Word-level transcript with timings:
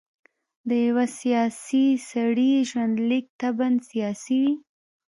د 0.69 0.71
یوه 0.87 1.05
سیاسي 1.19 1.85
سړي 2.11 2.51
ژوندلیک 2.69 3.25
طبعاً 3.41 3.69
سیاسي 3.89 4.37
وي. 4.43 4.53